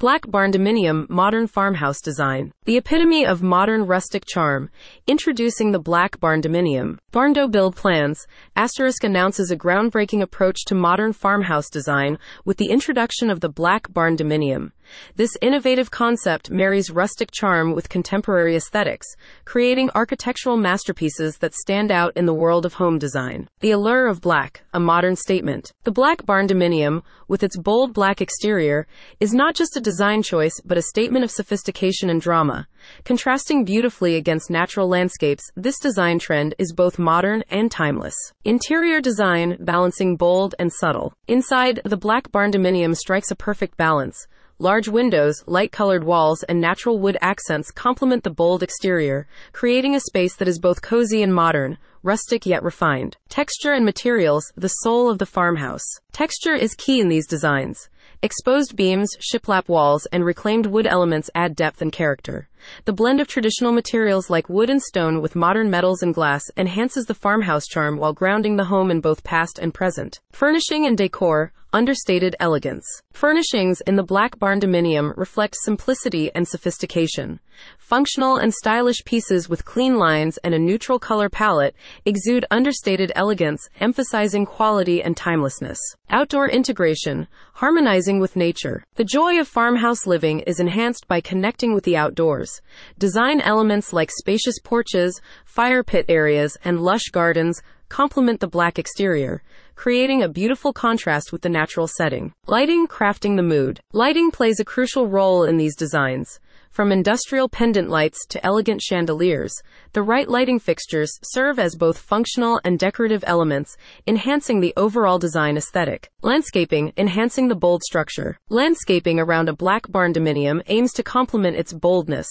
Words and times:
Black 0.00 0.28
Barndominium 0.28 1.10
Modern 1.10 1.48
Farmhouse 1.48 2.00
Design. 2.00 2.52
The 2.66 2.76
epitome 2.76 3.26
of 3.26 3.42
modern 3.42 3.84
rustic 3.84 4.24
charm. 4.26 4.70
Introducing 5.08 5.72
the 5.72 5.80
Black 5.80 6.20
Barndominium. 6.20 6.98
Barndo 7.12 7.50
Build 7.50 7.74
Plans. 7.74 8.24
Asterisk 8.54 9.02
announces 9.02 9.50
a 9.50 9.56
groundbreaking 9.56 10.22
approach 10.22 10.64
to 10.66 10.76
modern 10.76 11.12
farmhouse 11.12 11.68
design 11.68 12.16
with 12.44 12.58
the 12.58 12.70
introduction 12.70 13.28
of 13.28 13.40
the 13.40 13.48
Black 13.48 13.88
Barndominium. 13.88 14.70
This 15.16 15.36
innovative 15.42 15.90
concept 15.90 16.50
marries 16.50 16.90
rustic 16.90 17.30
charm 17.30 17.74
with 17.74 17.88
contemporary 17.88 18.56
aesthetics, 18.56 19.06
creating 19.44 19.90
architectural 19.94 20.56
masterpieces 20.56 21.38
that 21.38 21.54
stand 21.54 21.90
out 21.90 22.12
in 22.16 22.26
the 22.26 22.34
world 22.34 22.64
of 22.64 22.74
home 22.74 22.98
design. 22.98 23.48
The 23.60 23.70
allure 23.70 24.06
of 24.06 24.20
black, 24.20 24.62
a 24.72 24.80
modern 24.80 25.16
statement. 25.16 25.72
The 25.84 25.92
black 25.92 26.22
barndominium, 26.22 27.02
with 27.26 27.42
its 27.42 27.56
bold 27.56 27.92
black 27.92 28.20
exterior, 28.20 28.86
is 29.20 29.32
not 29.32 29.54
just 29.54 29.76
a 29.76 29.80
design 29.80 30.22
choice 30.22 30.60
but 30.64 30.78
a 30.78 30.82
statement 30.82 31.24
of 31.24 31.30
sophistication 31.30 32.10
and 32.10 32.20
drama. 32.20 32.66
Contrasting 33.04 33.64
beautifully 33.64 34.16
against 34.16 34.50
natural 34.50 34.88
landscapes, 34.88 35.50
this 35.56 35.78
design 35.78 36.18
trend 36.18 36.54
is 36.58 36.72
both 36.72 36.98
modern 36.98 37.42
and 37.50 37.70
timeless. 37.70 38.14
Interior 38.44 39.00
design, 39.00 39.56
balancing 39.60 40.16
bold 40.16 40.54
and 40.58 40.72
subtle. 40.72 41.12
Inside, 41.26 41.80
the 41.84 41.96
black 41.96 42.30
barndominium 42.30 42.96
strikes 42.96 43.30
a 43.30 43.36
perfect 43.36 43.76
balance 43.76 44.26
Large 44.60 44.88
windows, 44.88 45.44
light 45.46 45.70
colored 45.70 46.02
walls, 46.02 46.42
and 46.42 46.60
natural 46.60 46.98
wood 46.98 47.16
accents 47.20 47.70
complement 47.70 48.24
the 48.24 48.30
bold 48.30 48.60
exterior, 48.60 49.28
creating 49.52 49.94
a 49.94 50.00
space 50.00 50.34
that 50.34 50.48
is 50.48 50.58
both 50.58 50.82
cozy 50.82 51.22
and 51.22 51.32
modern, 51.32 51.78
rustic 52.02 52.46
yet 52.46 52.62
refined. 52.62 53.16
Texture 53.28 53.72
and 53.72 53.84
materials, 53.84 54.52
the 54.56 54.68
soul 54.68 55.10
of 55.10 55.18
the 55.18 55.26
farmhouse. 55.26 55.84
Texture 56.12 56.54
is 56.54 56.74
key 56.74 57.00
in 57.00 57.08
these 57.08 57.26
designs. 57.26 57.88
Exposed 58.20 58.74
beams, 58.74 59.16
shiplap 59.20 59.68
walls, 59.68 60.06
and 60.06 60.24
reclaimed 60.24 60.66
wood 60.66 60.88
elements 60.88 61.30
add 61.36 61.54
depth 61.54 61.80
and 61.80 61.92
character. 61.92 62.48
The 62.84 62.92
blend 62.92 63.20
of 63.20 63.28
traditional 63.28 63.70
materials 63.70 64.28
like 64.28 64.48
wood 64.48 64.70
and 64.70 64.82
stone 64.82 65.22
with 65.22 65.36
modern 65.36 65.70
metals 65.70 66.02
and 66.02 66.12
glass 66.12 66.42
enhances 66.56 67.06
the 67.06 67.14
farmhouse 67.14 67.66
charm 67.66 67.96
while 67.96 68.12
grounding 68.12 68.56
the 68.56 68.64
home 68.64 68.90
in 68.90 69.00
both 69.00 69.22
past 69.22 69.60
and 69.60 69.72
present. 69.72 70.18
Furnishing 70.32 70.84
and 70.84 70.98
decor, 70.98 71.52
understated 71.72 72.34
elegance. 72.40 72.86
Furnishings 73.12 73.80
in 73.82 73.96
the 73.96 74.02
black 74.02 74.38
barndominium 74.38 75.16
reflect 75.16 75.54
simplicity 75.62 76.30
and 76.34 76.48
sophistication. 76.48 77.40
Functional 77.76 78.36
and 78.36 78.54
stylish 78.54 79.04
pieces 79.04 79.48
with 79.48 79.64
clean 79.64 79.96
lines 79.96 80.38
and 80.38 80.54
a 80.54 80.58
neutral 80.58 80.98
color 80.98 81.28
palette 81.28 81.74
exude 82.04 82.44
understated 82.50 83.12
elegance, 83.14 83.68
emphasizing 83.80 84.46
quality 84.46 85.02
and 85.02 85.16
timelessness. 85.16 85.78
Outdoor 86.10 86.48
integration, 86.48 87.28
harmonizing 87.54 88.20
with 88.20 88.36
nature. 88.36 88.84
The 88.94 89.04
joy 89.04 89.38
of 89.40 89.48
farmhouse 89.48 90.06
living 90.06 90.40
is 90.40 90.60
enhanced 90.60 91.08
by 91.08 91.20
connecting 91.20 91.74
with 91.74 91.84
the 91.84 91.96
outdoors. 91.96 92.60
Design 92.98 93.40
elements 93.40 93.92
like 93.92 94.10
spacious 94.10 94.58
porches, 94.58 95.20
fire 95.44 95.82
pit 95.82 96.06
areas, 96.08 96.56
and 96.64 96.80
lush 96.80 97.08
gardens 97.12 97.62
complement 97.88 98.40
the 98.40 98.46
black 98.46 98.78
exterior, 98.78 99.42
creating 99.74 100.22
a 100.22 100.28
beautiful 100.28 100.72
contrast 100.72 101.32
with 101.32 101.42
the 101.42 101.48
natural 101.48 101.86
setting. 101.86 102.32
Lighting, 102.46 102.86
crafting 102.86 103.36
the 103.36 103.42
mood. 103.42 103.80
Lighting 103.92 104.30
plays 104.30 104.60
a 104.60 104.64
crucial 104.64 105.06
role 105.06 105.44
in 105.44 105.56
these 105.56 105.76
designs. 105.76 106.38
From 106.70 106.92
industrial 106.92 107.48
pendant 107.48 107.88
lights 107.88 108.24
to 108.26 108.44
elegant 108.46 108.82
chandeliers, 108.82 109.52
the 109.94 110.02
right 110.02 110.28
lighting 110.28 110.58
fixtures 110.58 111.10
serve 111.22 111.58
as 111.58 111.74
both 111.74 111.98
functional 111.98 112.60
and 112.64 112.78
decorative 112.78 113.24
elements, 113.26 113.76
enhancing 114.06 114.60
the 114.60 114.74
overall 114.76 115.18
design 115.18 115.56
aesthetic. 115.56 116.10
Landscaping, 116.22 116.92
enhancing 116.96 117.48
the 117.48 117.54
bold 117.54 117.82
structure. 117.82 118.38
Landscaping 118.48 119.18
around 119.18 119.48
a 119.48 119.56
black 119.56 119.88
barndominium 119.88 120.62
aims 120.66 120.92
to 120.92 121.02
complement 121.02 121.56
its 121.56 121.72
boldness. 121.72 122.28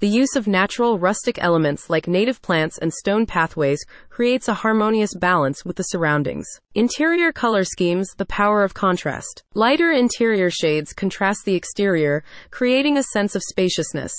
The 0.00 0.06
use 0.06 0.36
of 0.36 0.46
natural 0.46 0.96
rustic 0.96 1.42
elements 1.42 1.90
like 1.90 2.06
native 2.06 2.40
plants 2.40 2.78
and 2.78 2.92
stone 2.92 3.26
pathways 3.26 3.84
creates 4.10 4.46
a 4.46 4.54
harmonious 4.54 5.12
balance 5.12 5.64
with 5.64 5.74
the 5.74 5.82
surroundings. 5.82 6.46
Interior 6.76 7.32
color 7.32 7.64
schemes, 7.64 8.14
the 8.16 8.24
power 8.24 8.62
of 8.62 8.74
contrast. 8.74 9.42
Lighter 9.54 9.90
interior 9.90 10.50
shades 10.50 10.92
contrast 10.92 11.44
the 11.44 11.56
exterior, 11.56 12.22
creating 12.52 12.96
a 12.96 13.02
sense 13.02 13.34
of 13.34 13.42
spaciousness. 13.42 14.12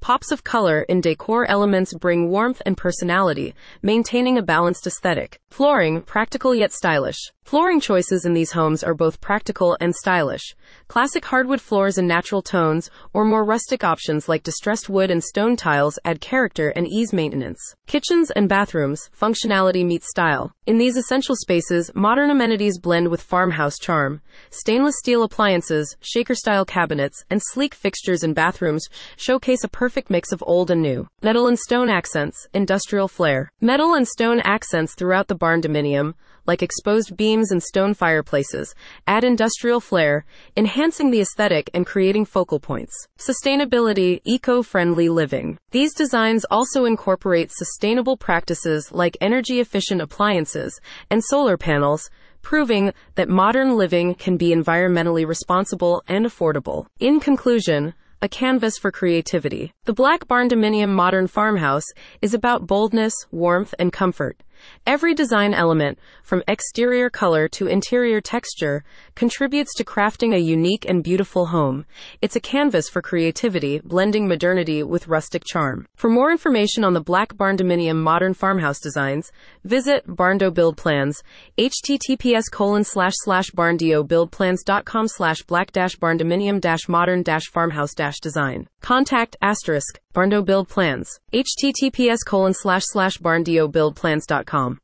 Pops 0.00 0.32
of 0.32 0.42
color 0.42 0.86
in 0.88 1.02
decor 1.02 1.44
elements 1.50 1.92
bring 1.92 2.30
warmth 2.30 2.62
and 2.64 2.74
personality, 2.74 3.54
maintaining 3.82 4.38
a 4.38 4.42
balanced 4.42 4.86
aesthetic. 4.86 5.38
Flooring, 5.50 6.00
practical 6.00 6.54
yet 6.54 6.72
stylish. 6.72 7.18
Flooring 7.46 7.78
choices 7.78 8.24
in 8.24 8.34
these 8.34 8.50
homes 8.50 8.82
are 8.82 8.92
both 8.92 9.20
practical 9.20 9.76
and 9.80 9.94
stylish. 9.94 10.56
Classic 10.88 11.24
hardwood 11.24 11.60
floors 11.60 11.96
in 11.96 12.04
natural 12.04 12.42
tones, 12.42 12.90
or 13.12 13.24
more 13.24 13.44
rustic 13.44 13.84
options 13.84 14.28
like 14.28 14.42
distressed 14.42 14.88
wood 14.88 15.12
and 15.12 15.22
stone 15.22 15.54
tiles 15.54 15.96
add 16.04 16.20
character 16.20 16.70
and 16.70 16.88
ease 16.88 17.12
maintenance. 17.12 17.60
Kitchens 17.86 18.32
and 18.32 18.48
bathrooms, 18.48 19.10
functionality 19.16 19.86
meets 19.86 20.10
style. 20.10 20.50
In 20.66 20.78
these 20.78 20.96
essential 20.96 21.36
spaces, 21.36 21.88
modern 21.94 22.30
amenities 22.30 22.80
blend 22.80 23.12
with 23.12 23.22
farmhouse 23.22 23.78
charm. 23.78 24.22
Stainless 24.50 24.98
steel 24.98 25.22
appliances, 25.22 25.96
shaker 26.00 26.34
style 26.34 26.64
cabinets, 26.64 27.24
and 27.30 27.40
sleek 27.40 27.76
fixtures 27.76 28.24
in 28.24 28.34
bathrooms 28.34 28.88
showcase 29.16 29.62
a 29.62 29.68
perfect 29.68 30.10
mix 30.10 30.32
of 30.32 30.42
old 30.48 30.72
and 30.72 30.82
new. 30.82 31.06
Metal 31.22 31.46
and 31.46 31.60
stone 31.60 31.90
accents, 31.90 32.48
industrial 32.52 33.06
flair. 33.06 33.48
Metal 33.60 33.94
and 33.94 34.08
stone 34.08 34.40
accents 34.40 34.96
throughout 34.96 35.28
the 35.28 35.36
barndominium 35.36 36.14
like 36.46 36.62
exposed 36.62 37.16
beams 37.16 37.50
and 37.50 37.62
stone 37.62 37.94
fireplaces, 37.94 38.74
add 39.06 39.24
industrial 39.24 39.80
flair, 39.80 40.24
enhancing 40.56 41.10
the 41.10 41.20
aesthetic 41.20 41.70
and 41.74 41.86
creating 41.86 42.24
focal 42.24 42.60
points. 42.60 42.94
Sustainability, 43.18 44.20
eco-friendly 44.24 45.08
living. 45.08 45.58
These 45.70 45.94
designs 45.94 46.44
also 46.50 46.84
incorporate 46.84 47.50
sustainable 47.52 48.16
practices 48.16 48.90
like 48.92 49.16
energy 49.20 49.60
efficient 49.60 50.00
appliances 50.00 50.80
and 51.10 51.22
solar 51.24 51.56
panels, 51.56 52.10
proving 52.42 52.92
that 53.16 53.28
modern 53.28 53.76
living 53.76 54.14
can 54.14 54.36
be 54.36 54.54
environmentally 54.54 55.26
responsible 55.26 56.02
and 56.06 56.24
affordable. 56.24 56.86
In 57.00 57.18
conclusion, 57.18 57.92
a 58.22 58.28
canvas 58.28 58.78
for 58.78 58.90
creativity. 58.90 59.72
The 59.84 59.92
Black 59.92 60.26
Barndominium 60.26 60.88
Modern 60.88 61.26
Farmhouse 61.26 61.84
is 62.22 62.32
about 62.32 62.66
boldness, 62.66 63.14
warmth, 63.30 63.74
and 63.78 63.92
comfort. 63.92 64.42
Every 64.86 65.14
design 65.14 65.54
element, 65.54 65.98
from 66.22 66.42
exterior 66.46 67.10
color 67.10 67.48
to 67.48 67.66
interior 67.66 68.20
texture, 68.20 68.84
contributes 69.14 69.74
to 69.76 69.84
crafting 69.84 70.34
a 70.34 70.38
unique 70.38 70.84
and 70.88 71.02
beautiful 71.02 71.46
home. 71.46 71.86
It's 72.22 72.36
a 72.36 72.40
canvas 72.40 72.88
for 72.88 73.02
creativity, 73.02 73.80
blending 73.84 74.28
modernity 74.28 74.82
with 74.82 75.08
rustic 75.08 75.44
charm. 75.44 75.86
For 75.96 76.08
more 76.10 76.30
information 76.30 76.84
on 76.84 76.94
the 76.94 77.00
Black 77.00 77.34
Barndominium 77.34 77.96
modern 77.96 78.34
farmhouse 78.34 78.80
designs, 78.80 79.30
visit 79.64 80.06
Barndo 80.06 80.52
Build 80.52 80.76
Plans, 80.76 81.22
https 81.58 82.44
colon 82.50 82.84
slash 82.84 83.14
slash 83.16 83.50
barndobuildplans.com 83.50 85.08
slash 85.08 85.42
black 85.42 85.72
dash 85.72 85.96
barndominium 85.96 86.60
dash 86.60 86.88
modern 86.88 87.22
dash 87.22 87.44
farmhouse 87.46 87.94
dash 87.94 88.18
design. 88.20 88.68
Contact 88.80 89.36
asterisk 89.42 90.00
Barndo 90.16 90.42
Build 90.42 90.66
Plans, 90.66 91.20
https 91.34 92.24
colon 92.26 92.54
slash 92.54 92.84
slash 92.86 93.18
barndobuildplans.com. 93.18 94.74